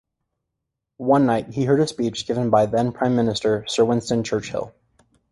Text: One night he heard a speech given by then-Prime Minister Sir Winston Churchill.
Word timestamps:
One 0.97 1.27
night 1.27 1.49
he 1.53 1.63
heard 1.65 1.79
a 1.79 1.85
speech 1.85 2.25
given 2.25 2.49
by 2.49 2.65
then-Prime 2.65 3.15
Minister 3.15 3.65
Sir 3.67 3.85
Winston 3.85 4.23
Churchill. 4.23 4.73